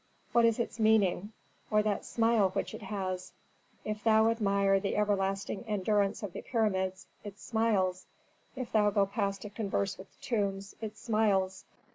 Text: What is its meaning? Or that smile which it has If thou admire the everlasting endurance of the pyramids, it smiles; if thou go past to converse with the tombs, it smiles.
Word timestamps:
What 0.31 0.45
is 0.45 0.57
its 0.57 0.79
meaning? 0.79 1.31
Or 1.69 1.83
that 1.83 2.05
smile 2.05 2.49
which 2.49 2.73
it 2.73 2.81
has 2.81 3.33
If 3.85 4.03
thou 4.03 4.29
admire 4.31 4.79
the 4.79 4.95
everlasting 4.97 5.63
endurance 5.67 6.23
of 6.23 6.33
the 6.33 6.41
pyramids, 6.41 7.05
it 7.23 7.37
smiles; 7.37 8.07
if 8.55 8.71
thou 8.71 8.89
go 8.89 9.05
past 9.05 9.43
to 9.43 9.51
converse 9.51 9.99
with 9.99 10.09
the 10.11 10.19
tombs, 10.19 10.75
it 10.81 10.97
smiles. 10.97 11.65